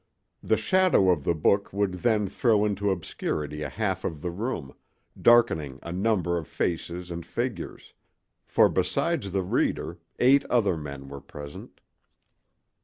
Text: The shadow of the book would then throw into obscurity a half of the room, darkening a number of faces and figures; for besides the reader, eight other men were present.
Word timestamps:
The 0.41 0.57
shadow 0.57 1.11
of 1.11 1.25
the 1.25 1.35
book 1.35 1.71
would 1.71 1.93
then 1.99 2.27
throw 2.27 2.65
into 2.65 2.89
obscurity 2.89 3.61
a 3.61 3.69
half 3.69 4.03
of 4.03 4.23
the 4.23 4.31
room, 4.31 4.73
darkening 5.21 5.77
a 5.83 5.91
number 5.91 6.39
of 6.39 6.47
faces 6.47 7.11
and 7.11 7.23
figures; 7.23 7.93
for 8.43 8.67
besides 8.67 9.29
the 9.29 9.43
reader, 9.43 9.99
eight 10.17 10.43
other 10.45 10.75
men 10.75 11.07
were 11.07 11.21
present. 11.21 11.81